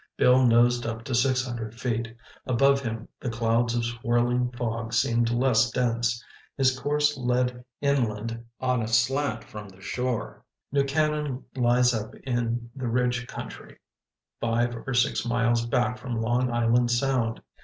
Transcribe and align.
Bill 0.17 0.43
nosed 0.47 0.87
up 0.87 1.03
to 1.03 1.13
six 1.13 1.45
hundred 1.45 1.75
feet. 1.79 2.15
Above 2.47 2.81
him, 2.81 3.07
the 3.19 3.29
clouds 3.29 3.75
of 3.75 3.85
swirling 3.85 4.49
fog 4.53 4.93
seemed 4.95 5.29
less 5.29 5.69
dense. 5.69 6.25
His 6.57 6.75
course 6.79 7.15
led 7.19 7.63
inland 7.81 8.43
on 8.59 8.81
a 8.81 8.87
slant 8.87 9.43
from 9.43 9.69
the 9.69 9.79
shore. 9.79 10.43
New 10.71 10.85
Canaan 10.85 11.45
lies 11.55 11.93
up 11.93 12.15
in 12.23 12.71
the 12.75 12.87
Ridge 12.87 13.27
Country, 13.27 13.77
five 14.39 14.75
or 14.87 14.93
six 14.95 15.23
miles 15.23 15.67
back 15.67 15.99
from 15.99 16.19
Long 16.19 16.49
Island 16.51 16.89
Sound. 16.89 17.39